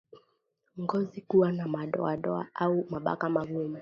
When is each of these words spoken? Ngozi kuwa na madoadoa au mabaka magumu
Ngozi 0.79 1.21
kuwa 1.21 1.51
na 1.51 1.67
madoadoa 1.67 2.47
au 2.55 2.85
mabaka 2.89 3.29
magumu 3.29 3.69